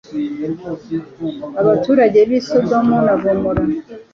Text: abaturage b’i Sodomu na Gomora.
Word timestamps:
abaturage 1.61 2.19
b’i 2.29 2.39
Sodomu 2.47 2.95
na 3.05 3.13
Gomora. 3.21 3.63